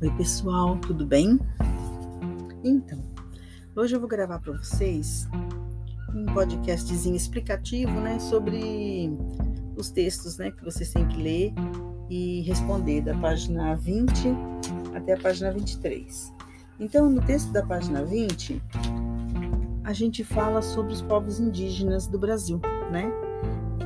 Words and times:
Oi, 0.00 0.10
pessoal, 0.12 0.78
tudo 0.78 1.04
bem? 1.04 1.40
Então, 2.62 3.02
hoje 3.74 3.96
eu 3.96 3.98
vou 3.98 4.08
gravar 4.08 4.38
para 4.38 4.52
vocês 4.52 5.26
um 6.14 6.24
podcastzinho 6.26 7.16
explicativo, 7.16 7.90
né, 8.00 8.16
sobre 8.20 9.10
os 9.76 9.90
textos, 9.90 10.38
né, 10.38 10.52
que 10.52 10.64
vocês 10.64 10.92
têm 10.92 11.04
que 11.08 11.20
ler 11.20 11.52
e 12.08 12.42
responder 12.42 13.00
da 13.00 13.12
página 13.18 13.74
20 13.74 14.28
até 14.94 15.14
a 15.14 15.18
página 15.18 15.50
23. 15.50 16.32
Então, 16.78 17.10
no 17.10 17.20
texto 17.20 17.50
da 17.50 17.66
página 17.66 18.04
20, 18.04 18.62
a 19.82 19.92
gente 19.92 20.22
fala 20.22 20.62
sobre 20.62 20.92
os 20.92 21.02
povos 21.02 21.40
indígenas 21.40 22.06
do 22.06 22.20
Brasil, 22.20 22.60
né? 22.92 23.10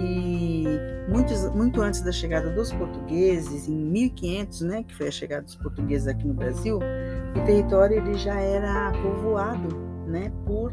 Que 0.02 0.64
muitos, 1.08 1.48
muito 1.54 1.80
antes 1.80 2.00
da 2.02 2.10
chegada 2.10 2.50
dos 2.50 2.72
portugueses, 2.72 3.68
em 3.68 3.76
1500, 3.76 4.60
né, 4.62 4.82
que 4.82 4.94
foi 4.94 5.06
a 5.06 5.10
chegada 5.12 5.42
dos 5.42 5.54
portugueses 5.54 6.08
aqui 6.08 6.26
no 6.26 6.34
Brasil, 6.34 6.78
o 6.78 7.44
território 7.46 7.98
ele 7.98 8.14
já 8.14 8.34
era 8.40 8.90
povoado, 9.00 9.68
né, 10.08 10.32
por, 10.44 10.72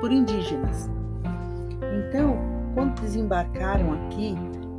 por 0.00 0.12
indígenas. 0.12 0.88
Então, 2.08 2.38
quando 2.74 3.00
desembarcaram 3.00 3.92
aqui 3.92 4.34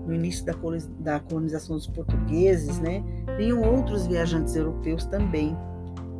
no 0.07 0.13
início 0.13 0.45
da, 0.45 0.53
da 0.99 1.19
colonização 1.19 1.75
dos 1.75 1.87
portugueses, 1.87 2.79
né, 2.79 3.03
vinham 3.37 3.61
outros 3.61 4.07
viajantes 4.07 4.55
europeus 4.55 5.05
também. 5.05 5.57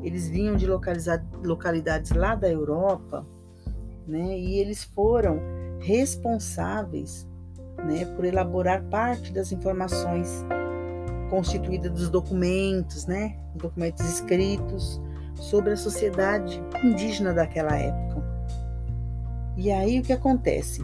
Eles 0.02 0.28
vinham 0.28 0.58
de 0.58 0.68
localidades 0.68 2.12
lá 2.12 2.36
da 2.36 2.50
Europa, 2.50 3.26
né, 4.06 4.38
e 4.38 4.60
eles 4.60 4.84
foram 4.84 5.40
responsáveis 5.80 7.26
né, 7.78 8.06
por 8.16 8.26
elaborar 8.26 8.84
parte 8.84 9.32
das 9.32 9.52
informações 9.52 10.46
constituídas 11.30 11.92
dos 11.92 12.10
documentos, 12.10 13.06
né, 13.06 13.38
documentos 13.56 14.06
escritos 14.06 15.02
sobre 15.36 15.72
a 15.72 15.78
sociedade 15.78 16.62
indígena 16.84 17.34
daquela 17.34 17.76
época. 17.76 18.24
E 19.58 19.72
aí 19.72 20.00
o 20.00 20.04
que 20.04 20.14
acontece? 20.14 20.84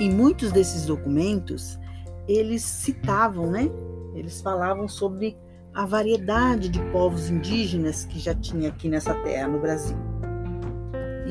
Em 0.00 0.10
muitos 0.10 0.50
desses 0.50 0.86
documentos, 0.86 1.78
eles 2.26 2.62
citavam, 2.62 3.50
né? 3.50 3.68
Eles 4.14 4.40
falavam 4.40 4.88
sobre 4.88 5.36
a 5.74 5.84
variedade 5.84 6.68
de 6.68 6.80
povos 6.90 7.28
indígenas 7.28 8.04
que 8.04 8.18
já 8.18 8.34
tinha 8.34 8.70
aqui 8.70 8.88
nessa 8.88 9.14
terra, 9.22 9.46
no 9.46 9.60
Brasil 9.60 10.09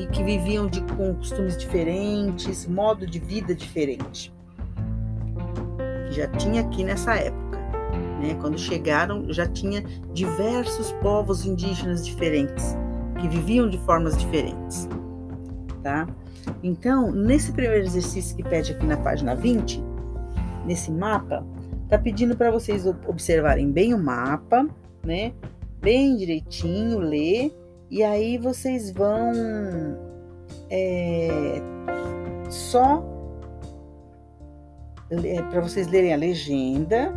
e 0.00 0.06
que 0.06 0.24
viviam 0.24 0.66
de, 0.66 0.80
com 0.94 1.14
costumes 1.14 1.58
diferentes, 1.58 2.66
modo 2.66 3.06
de 3.06 3.18
vida 3.18 3.54
diferente. 3.54 4.32
Que 6.08 6.14
já 6.14 6.26
tinha 6.28 6.62
aqui 6.62 6.82
nessa 6.82 7.16
época. 7.16 7.58
Né? 8.18 8.34
Quando 8.40 8.58
chegaram, 8.58 9.30
já 9.30 9.46
tinha 9.46 9.82
diversos 10.14 10.90
povos 11.02 11.44
indígenas 11.44 12.06
diferentes, 12.06 12.74
que 13.20 13.28
viviam 13.28 13.68
de 13.68 13.76
formas 13.80 14.16
diferentes. 14.16 14.88
Tá? 15.82 16.08
Então, 16.62 17.12
nesse 17.12 17.52
primeiro 17.52 17.84
exercício 17.84 18.34
que 18.34 18.42
pede 18.42 18.72
aqui 18.72 18.86
na 18.86 18.96
página 18.96 19.34
20, 19.34 19.82
nesse 20.64 20.90
mapa, 20.90 21.44
tá 21.90 21.98
pedindo 21.98 22.34
para 22.34 22.50
vocês 22.50 22.86
observarem 22.86 23.70
bem 23.70 23.92
o 23.92 23.98
mapa, 23.98 24.66
né? 25.04 25.32
Bem 25.80 26.16
direitinho, 26.16 26.98
ler 26.98 27.54
e 27.90 28.04
aí 28.04 28.38
vocês 28.38 28.90
vão 28.92 29.32
é, 30.70 31.60
só 32.48 33.04
é, 35.10 35.42
para 35.42 35.60
vocês 35.60 35.88
lerem 35.88 36.14
a 36.14 36.16
legenda 36.16 37.12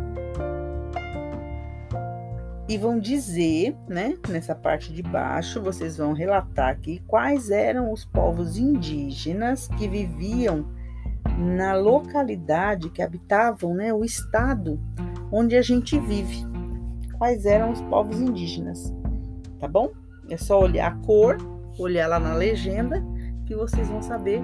e 2.68 2.78
vão 2.78 2.98
dizer, 2.98 3.76
né, 3.86 4.16
nessa 4.28 4.54
parte 4.54 4.92
de 4.92 5.02
baixo, 5.02 5.62
vocês 5.62 5.98
vão 5.98 6.12
relatar 6.12 6.70
aqui 6.70 7.00
quais 7.06 7.50
eram 7.50 7.92
os 7.92 8.04
povos 8.04 8.56
indígenas 8.56 9.68
que 9.68 9.86
viviam 9.86 10.66
na 11.38 11.74
localidade 11.74 12.90
que 12.90 13.02
habitavam, 13.02 13.74
né, 13.74 13.92
o 13.92 14.04
estado 14.04 14.80
onde 15.30 15.56
a 15.56 15.62
gente 15.62 15.98
vive. 16.00 16.44
Quais 17.18 17.44
eram 17.44 17.70
os 17.70 17.80
povos 17.82 18.18
indígenas, 18.18 18.92
tá 19.60 19.68
bom? 19.68 20.03
É 20.30 20.36
só 20.36 20.60
olhar 20.60 20.92
a 20.92 20.96
cor, 21.04 21.36
olhar 21.78 22.06
lá 22.08 22.18
na 22.18 22.34
legenda, 22.34 23.02
que 23.46 23.54
vocês 23.54 23.88
vão 23.88 24.02
saber 24.02 24.42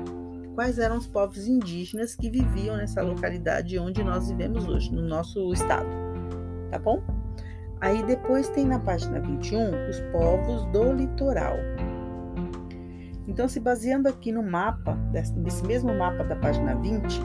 quais 0.54 0.78
eram 0.78 0.98
os 0.98 1.06
povos 1.06 1.46
indígenas 1.46 2.14
que 2.14 2.28
viviam 2.30 2.76
nessa 2.76 3.02
localidade 3.02 3.78
onde 3.78 4.04
nós 4.04 4.28
vivemos 4.28 4.66
hoje, 4.66 4.92
no 4.92 5.02
nosso 5.02 5.52
estado. 5.52 5.88
Tá 6.70 6.78
bom? 6.78 7.02
Aí 7.80 8.02
depois 8.02 8.48
tem 8.50 8.66
na 8.66 8.78
página 8.78 9.20
21 9.20 9.88
os 9.88 10.00
povos 10.12 10.64
do 10.66 10.92
litoral. 10.92 11.56
Então, 13.26 13.48
se 13.48 13.60
baseando 13.60 14.08
aqui 14.08 14.32
no 14.32 14.42
mapa, 14.42 14.94
desse 15.12 15.64
mesmo 15.64 15.94
mapa 15.94 16.24
da 16.24 16.36
página 16.36 16.74
20, 16.74 17.20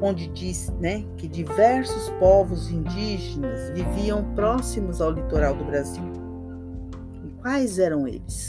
onde 0.00 0.28
diz 0.28 0.70
né, 0.80 1.04
que 1.16 1.26
diversos 1.26 2.10
povos 2.20 2.70
indígenas 2.70 3.70
viviam 3.70 4.22
próximos 4.34 5.00
ao 5.00 5.10
litoral 5.10 5.54
do 5.54 5.64
Brasil. 5.64 6.04
Quais 7.44 7.78
eram 7.78 8.08
eles? 8.08 8.48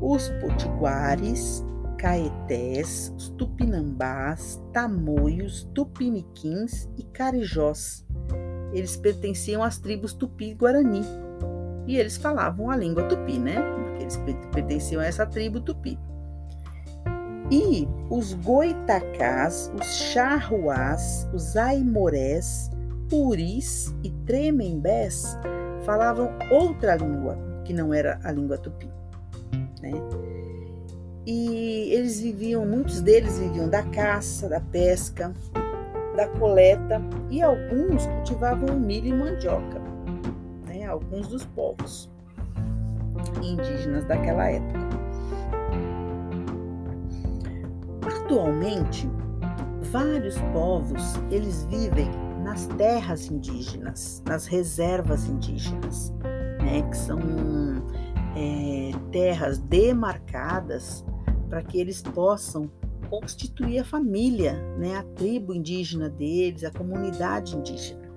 Os 0.00 0.28
potiguares, 0.40 1.64
caetés, 1.98 3.12
tupinambás, 3.36 4.62
tamoios, 4.72 5.64
tupiniquins 5.74 6.88
e 6.96 7.02
carijós. 7.02 8.06
Eles 8.72 8.96
pertenciam 8.96 9.60
às 9.64 9.78
tribos 9.78 10.12
tupi-guarani 10.12 11.02
e 11.88 11.96
eles 11.96 12.16
falavam 12.16 12.70
a 12.70 12.76
língua 12.76 13.08
tupi, 13.08 13.36
né? 13.40 13.56
Porque 13.60 14.02
eles 14.04 14.16
pertenciam 14.52 15.02
a 15.02 15.06
essa 15.06 15.26
tribo 15.26 15.60
tupi. 15.60 15.98
E 17.50 17.88
os 18.08 18.34
goitacás, 18.34 19.68
os 19.76 19.86
charruás, 19.96 21.28
os 21.34 21.56
aimorés, 21.56 22.70
puris 23.08 23.92
e 24.04 24.10
tremembés 24.24 25.36
falavam 25.82 26.30
outra 26.52 26.94
língua, 26.94 27.49
que 27.70 27.72
não 27.72 27.94
era 27.94 28.18
a 28.24 28.32
língua 28.32 28.58
tupi. 28.58 28.90
Né? 29.80 29.92
E 31.24 31.92
eles 31.92 32.20
viviam, 32.20 32.66
muitos 32.66 33.00
deles 33.00 33.38
viviam 33.38 33.68
da 33.68 33.84
caça, 33.84 34.48
da 34.48 34.60
pesca, 34.60 35.32
da 36.16 36.26
coleta 36.40 37.00
e 37.30 37.40
alguns 37.40 38.06
cultivavam 38.06 38.76
milho 38.76 39.06
e 39.06 39.12
mandioca, 39.12 39.80
né? 40.66 40.84
alguns 40.84 41.28
dos 41.28 41.44
povos 41.46 42.10
indígenas 43.40 44.04
daquela 44.04 44.50
época. 44.50 44.80
Atualmente, 48.24 49.08
vários 49.92 50.36
povos 50.52 51.14
eles 51.30 51.62
vivem 51.66 52.10
nas 52.42 52.66
terras 52.66 53.30
indígenas, 53.30 54.24
nas 54.26 54.46
reservas 54.46 55.28
indígenas 55.28 56.12
né, 56.62 56.82
que 56.82 56.96
são 56.96 57.18
é, 58.36 58.92
terras 59.10 59.58
demarcadas 59.58 61.04
para 61.48 61.62
que 61.62 61.80
eles 61.80 62.02
possam 62.02 62.70
constituir 63.08 63.80
a 63.80 63.84
família, 63.84 64.54
né, 64.78 64.96
a 64.96 65.02
tribo 65.02 65.52
indígena 65.52 66.08
deles, 66.08 66.64
a 66.64 66.70
comunidade 66.70 67.56
indígena. 67.56 68.08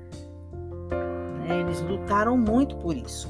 Né, 1.39 1.61
eles 1.61 1.81
lutaram 1.81 2.37
muito 2.37 2.77
por 2.77 2.95
isso. 2.95 3.27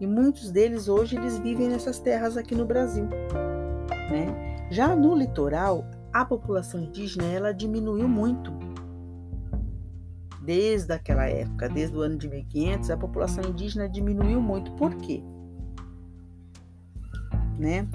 E 0.00 0.06
muitos 0.06 0.50
deles 0.50 0.88
hoje 0.88 1.16
eles 1.16 1.38
vivem 1.38 1.68
nessas 1.68 1.98
terras 1.98 2.36
aqui 2.36 2.54
no 2.54 2.64
Brasil. 2.64 3.06
Né? 4.10 4.66
Já 4.70 4.96
no 4.96 5.14
litoral, 5.14 5.84
a 6.12 6.24
população 6.24 6.80
indígena 6.80 7.26
ela 7.26 7.52
diminuiu 7.52 8.08
muito 8.08 8.50
desde 10.40 10.92
aquela 10.92 11.26
época, 11.26 11.68
desde 11.68 11.96
o 11.96 12.00
ano 12.00 12.16
de 12.16 12.28
1500, 12.28 12.90
a 12.90 12.96
população 12.96 13.44
indígena 13.44 13.88
diminuiu 13.88 14.40
muito. 14.40 14.72
Por 14.72 14.94
quê? 14.96 15.22
Né? 17.58 17.86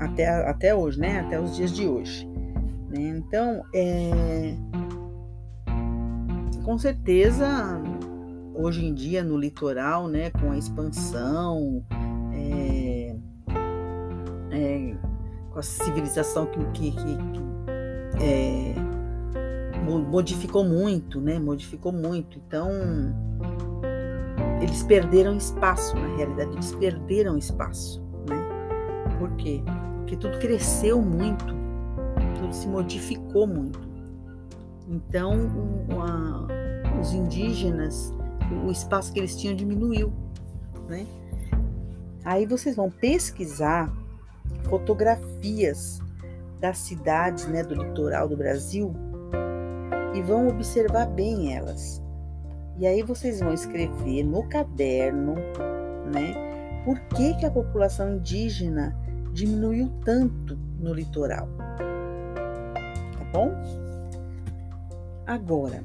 Até, 0.00 0.28
até 0.48 0.74
hoje, 0.74 0.98
né? 0.98 1.20
Até 1.20 1.40
os 1.40 1.54
dias 1.54 1.72
de 1.72 1.86
hoje. 1.86 2.26
Né? 2.88 3.18
Então, 3.18 3.62
é... 3.74 4.54
com 6.64 6.78
certeza, 6.78 7.80
hoje 8.54 8.84
em 8.86 8.94
dia 8.94 9.22
no 9.22 9.36
litoral, 9.36 10.08
né, 10.08 10.30
com 10.30 10.50
a 10.50 10.58
expansão, 10.58 11.84
é... 12.32 13.16
É... 14.50 14.96
com 15.50 15.58
a 15.58 15.62
civilização 15.62 16.46
que, 16.46 16.64
que, 16.72 16.90
que, 16.92 17.16
que 17.16 18.24
é 18.24 18.85
modificou 19.86 20.64
muito, 20.64 21.20
né? 21.20 21.38
Modificou 21.38 21.92
muito. 21.92 22.38
Então, 22.38 22.70
eles 24.60 24.82
perderam 24.82 25.36
espaço, 25.36 25.96
na 25.96 26.16
realidade, 26.16 26.50
eles 26.52 26.74
perderam 26.74 27.36
espaço, 27.38 28.02
né? 28.28 28.36
Por 29.18 29.30
quê? 29.36 29.62
Porque 29.98 30.16
tudo 30.16 30.38
cresceu 30.38 31.00
muito, 31.00 31.54
tudo 32.40 32.52
se 32.52 32.66
modificou 32.66 33.46
muito. 33.46 33.78
Então, 34.88 35.50
os 37.00 37.12
indígenas, 37.12 38.12
o 38.66 38.70
espaço 38.70 39.12
que 39.12 39.18
eles 39.18 39.36
tinham 39.36 39.54
diminuiu, 39.54 40.12
né? 40.88 41.06
Aí 42.24 42.46
vocês 42.46 42.74
vão 42.74 42.90
pesquisar 42.90 43.92
fotografias 44.68 46.00
das 46.60 46.78
cidades, 46.78 47.46
né, 47.46 47.62
do 47.62 47.74
litoral 47.74 48.28
do 48.28 48.36
Brasil 48.36 48.94
e 50.16 50.22
vão 50.22 50.48
observar 50.48 51.06
bem 51.06 51.54
elas. 51.54 52.02
E 52.78 52.86
aí 52.86 53.02
vocês 53.02 53.40
vão 53.40 53.52
escrever 53.52 54.24
no 54.24 54.42
caderno, 54.48 55.34
né, 56.12 56.34
por 56.84 56.98
que, 57.00 57.34
que 57.34 57.44
a 57.44 57.50
população 57.50 58.16
indígena 58.16 58.96
diminuiu 59.32 59.90
tanto 60.04 60.58
no 60.78 60.94
litoral. 60.94 61.48
Tá 63.18 63.24
bom? 63.32 63.52
Agora, 65.26 65.84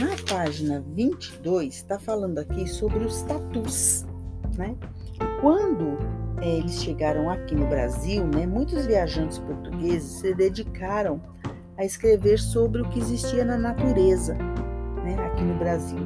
na 0.00 0.16
página 0.28 0.80
22, 0.80 1.74
está 1.74 1.98
falando 1.98 2.38
aqui 2.38 2.66
sobre 2.66 3.04
os 3.04 3.22
tatus, 3.22 4.04
né? 4.56 4.74
Quando 5.40 5.98
é, 6.40 6.58
eles 6.58 6.82
chegaram 6.82 7.30
aqui 7.30 7.54
no 7.54 7.66
Brasil, 7.66 8.26
né, 8.26 8.46
muitos 8.46 8.86
viajantes 8.86 9.38
portugueses 9.38 10.20
se 10.20 10.34
dedicaram 10.34 11.20
a 11.76 11.84
escrever 11.84 12.38
sobre 12.38 12.82
o 12.82 12.88
que 12.88 12.98
existia 12.98 13.44
na 13.44 13.56
natureza, 13.56 14.34
né, 15.04 15.16
aqui 15.26 15.42
no 15.42 15.58
Brasil. 15.58 15.98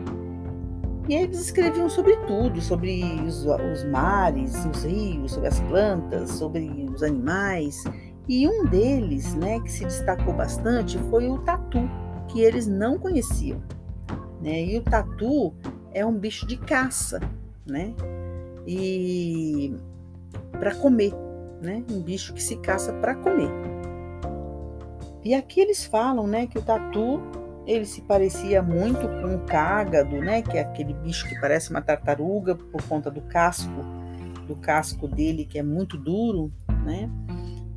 E 1.09 1.15
eles 1.15 1.41
escreviam 1.41 1.89
sobre 1.89 2.17
tudo, 2.27 2.61
sobre 2.61 3.03
os, 3.27 3.45
os 3.45 3.85
mares, 3.85 4.65
os 4.65 4.85
rios, 4.85 5.33
sobre 5.33 5.49
as 5.49 5.61
plantas, 5.61 6.31
sobre 6.31 6.87
os 6.95 7.03
animais. 7.03 7.83
E 8.29 8.47
um 8.47 8.65
deles, 8.67 9.35
né, 9.35 9.59
que 9.61 9.73
se 9.73 9.85
destacou 9.85 10.35
bastante 10.35 10.99
foi 11.11 11.29
o 11.29 11.39
tatu, 11.39 11.81
que 12.29 12.43
eles 12.43 12.67
não 12.67 12.99
conheciam. 12.99 13.61
Né? 14.41 14.65
E 14.65 14.79
o 14.79 14.83
tatu 14.83 15.53
é 15.93 16.07
um 16.07 16.17
bicho 16.17 16.47
de 16.47 16.57
caça, 16.57 17.21
né? 17.67 17.93
E 18.67 19.75
para 20.53 20.75
comer, 20.77 21.13
né? 21.61 21.85
Um 21.91 22.01
bicho 22.01 22.33
que 22.35 22.43
se 22.43 22.57
caça 22.57 22.93
para 22.95 23.15
comer. 23.17 23.51
E 25.25 25.35
aqui 25.35 25.61
eles 25.61 25.85
falam, 25.85 26.27
né, 26.27 26.47
que 26.47 26.59
o 26.59 26.63
tatu 26.63 27.21
ele 27.67 27.85
se 27.85 28.01
parecia 28.03 28.63
muito 28.63 29.01
com 29.01 29.35
o 29.35 29.41
cágado, 29.41 30.17
né, 30.17 30.43
que 30.43 30.57
é 30.57 30.63
aquele 30.63 30.95
bicho 30.95 31.29
que 31.29 31.39
parece 31.39 31.71
uma 31.71 31.83
tartaruga 31.83 32.55
por 32.55 32.83
conta 32.85 33.11
do 33.11 33.21
casco, 33.21 33.85
do 34.47 34.57
casco 34.57 35.07
dele 35.07 35.45
que 35.45 35.59
é 35.59 35.63
muito 35.63 35.97
duro, 35.97 36.51
né? 36.85 37.09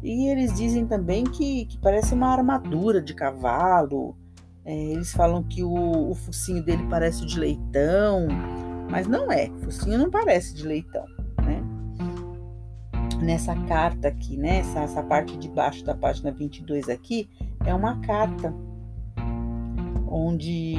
E 0.01 0.28
eles 0.30 0.54
dizem 0.54 0.86
também 0.86 1.24
que, 1.24 1.66
que 1.66 1.78
parece 1.78 2.13
uma 2.13 2.28
armadura 2.28 3.01
de 3.01 3.13
cavalo. 3.13 4.18
É, 4.66 4.75
eles 4.75 5.13
falam 5.13 5.44
que 5.44 5.63
o, 5.63 6.10
o 6.10 6.16
focinho 6.16 6.62
dele 6.62 6.86
parece 6.90 7.25
de 7.25 7.40
leitão, 7.40 8.28
mas 8.90 9.07
não 9.07 9.31
é. 9.31 9.50
Focinho 9.63 9.98
não 9.98 10.10
parece 10.10 10.54
de 10.54 10.68
leitão 10.68 11.06
nessa 13.24 13.56
carta 13.68 14.10
aqui, 14.10 14.38
né? 14.38 14.60
Essa, 14.60 14.81
essa 14.81 15.04
parte 15.04 15.38
de 15.38 15.50
baixo 15.50 15.84
da 15.84 15.96
página 15.96 16.31
22 16.31 16.90
aqui 16.90 17.30
é 17.66 17.74
uma 17.74 18.00
carta 18.02 18.54
onde 20.08 20.78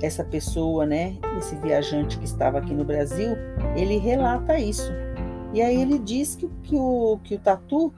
essa 0.00 0.24
pessoa, 0.24 0.86
né, 0.86 1.16
esse 1.38 1.56
viajante 1.56 2.18
que 2.18 2.24
estava 2.24 2.58
aqui 2.58 2.72
no 2.72 2.84
Brasil, 2.84 3.36
ele 3.76 3.98
relata 3.98 4.58
isso. 4.58 4.90
E 5.52 5.60
aí 5.60 5.80
ele 5.80 5.98
diz 5.98 6.36
que, 6.36 6.48
que, 6.62 6.76
o, 6.76 7.18
que 7.24 7.34
o 7.34 7.38
tatu, 7.38 7.92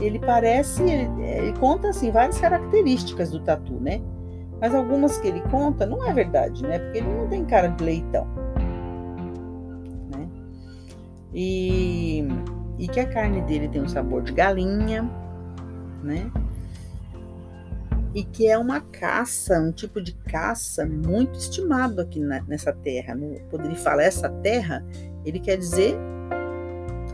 ele 0.00 0.18
parece, 0.18 0.82
ele, 0.82 1.22
ele 1.22 1.52
conta 1.58 1.88
assim 1.88 2.10
várias 2.10 2.38
características 2.38 3.30
do 3.30 3.40
tatu, 3.40 3.74
né? 3.74 4.00
Mas 4.60 4.74
algumas 4.74 5.18
que 5.18 5.28
ele 5.28 5.40
conta 5.50 5.84
não 5.84 6.06
é 6.06 6.12
verdade, 6.12 6.62
né? 6.62 6.78
Porque 6.78 6.98
ele 6.98 7.08
não 7.08 7.28
tem 7.28 7.44
cara 7.44 7.68
de 7.68 7.84
leitão. 7.84 8.26
E, 11.38 12.26
e 12.78 12.88
que 12.88 12.98
a 12.98 13.06
carne 13.06 13.42
dele 13.42 13.68
tem 13.68 13.82
um 13.82 13.88
sabor 13.88 14.22
de 14.22 14.32
galinha, 14.32 15.02
né? 16.02 16.32
E 18.14 18.24
que 18.24 18.48
é 18.48 18.56
uma 18.56 18.80
caça, 18.80 19.60
um 19.60 19.70
tipo 19.70 20.00
de 20.00 20.14
caça 20.14 20.86
muito 20.86 21.38
estimado 21.38 22.00
aqui 22.00 22.20
na, 22.20 22.40
nessa 22.44 22.72
terra. 22.72 23.14
No, 23.14 23.38
quando 23.50 23.66
ele 23.66 23.74
fala 23.74 24.02
essa 24.02 24.30
terra, 24.30 24.82
ele 25.26 25.38
quer 25.38 25.58
dizer 25.58 25.94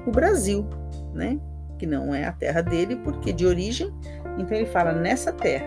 o 0.06 0.12
Brasil, 0.12 0.64
né? 1.12 1.40
Que 1.76 1.84
não 1.84 2.14
é 2.14 2.24
a 2.24 2.30
terra 2.30 2.60
dele, 2.62 2.94
porque 2.94 3.32
de 3.32 3.44
origem, 3.44 3.92
então 4.38 4.56
ele 4.56 4.66
fala 4.66 4.92
nessa 4.92 5.32
terra. 5.32 5.66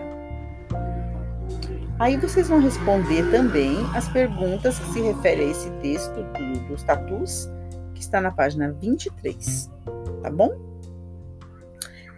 Aí 1.98 2.16
vocês 2.16 2.48
vão 2.48 2.58
responder 2.58 3.30
também 3.30 3.76
as 3.94 4.08
perguntas 4.08 4.78
que 4.78 4.92
se 4.94 5.00
referem 5.02 5.48
a 5.48 5.50
esse 5.50 5.70
texto 5.82 6.14
do, 6.14 6.68
dos 6.68 6.82
tatus 6.82 7.50
que 7.96 8.02
está 8.02 8.20
na 8.20 8.30
página 8.30 8.72
23, 8.72 9.70
tá 10.22 10.30
bom? 10.30 10.54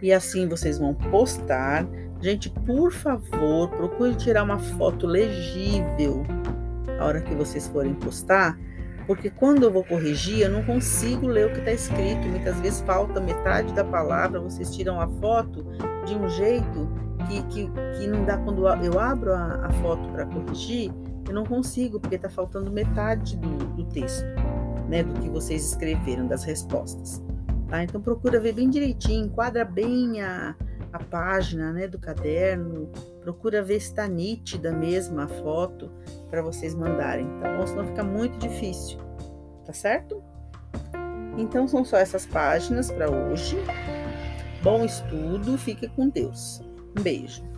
E 0.01 0.13
assim 0.13 0.47
vocês 0.47 0.77
vão 0.77 0.93
postar. 0.93 1.87
Gente, 2.21 2.49
por 2.49 2.91
favor, 2.91 3.69
procure 3.69 4.13
tirar 4.15 4.43
uma 4.43 4.59
foto 4.59 5.07
legível 5.07 6.23
a 6.99 7.05
hora 7.05 7.21
que 7.21 7.33
vocês 7.33 7.67
forem 7.67 7.93
postar, 7.93 8.59
porque 9.07 9.29
quando 9.29 9.63
eu 9.63 9.71
vou 9.71 9.85
corrigir, 9.85 10.41
eu 10.41 10.51
não 10.51 10.63
consigo 10.63 11.27
ler 11.27 11.47
o 11.47 11.53
que 11.53 11.59
está 11.59 11.71
escrito. 11.71 12.27
Muitas 12.27 12.59
vezes 12.59 12.81
falta 12.81 13.21
metade 13.21 13.73
da 13.73 13.85
palavra, 13.85 14.39
vocês 14.41 14.75
tiram 14.75 14.99
a 14.99 15.07
foto 15.07 15.65
de 16.05 16.13
um 16.13 16.29
jeito 16.29 16.89
que, 17.27 17.41
que, 17.43 17.71
que 17.97 18.07
não 18.07 18.25
dá 18.25 18.37
quando 18.37 18.67
eu 18.83 18.99
abro 18.99 19.33
a, 19.33 19.67
a 19.67 19.71
foto 19.81 20.09
para 20.09 20.25
corrigir, 20.25 20.91
eu 21.27 21.33
não 21.33 21.45
consigo, 21.45 21.99
porque 21.99 22.15
está 22.15 22.29
faltando 22.29 22.69
metade 22.69 23.37
do, 23.37 23.49
do 23.75 23.85
texto 23.85 24.25
né, 24.89 25.03
do 25.03 25.13
que 25.21 25.29
vocês 25.29 25.63
escreveram, 25.63 26.27
das 26.27 26.43
respostas. 26.43 27.23
Tá? 27.69 27.83
Então 27.83 28.01
procura 28.01 28.39
ver 28.39 28.53
bem 28.53 28.69
direitinho, 28.69 29.27
enquadra 29.27 29.63
bem 29.63 30.21
a, 30.21 30.55
a 30.91 30.99
página 30.99 31.71
né, 31.71 31.87
do 31.87 31.99
caderno, 31.99 32.89
procura 33.21 33.61
ver 33.61 33.79
se 33.79 33.89
está 33.89 34.07
nítida 34.07 34.71
mesmo 34.71 35.21
a 35.21 35.27
foto 35.27 35.91
para 36.29 36.41
vocês 36.41 36.73
mandarem, 36.73 37.27
tá 37.39 37.55
bom? 37.55 37.67
Senão 37.67 37.85
fica 37.85 38.03
muito 38.03 38.37
difícil, 38.39 38.97
tá 39.65 39.73
certo? 39.73 40.21
Então 41.37 41.67
são 41.67 41.85
só 41.85 41.97
essas 41.97 42.25
páginas 42.25 42.91
para 42.91 43.09
hoje. 43.09 43.57
Bom 44.63 44.83
estudo, 44.83 45.57
fique 45.57 45.87
com 45.87 46.09
Deus. 46.09 46.61
Um 46.97 47.01
beijo. 47.01 47.48